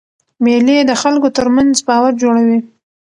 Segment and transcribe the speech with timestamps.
[0.43, 2.59] مېلې د خلکو ترمنځ باور جوړوي.